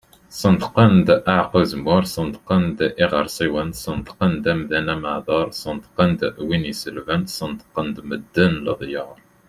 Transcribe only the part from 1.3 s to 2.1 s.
aɛeqqa uzemmur,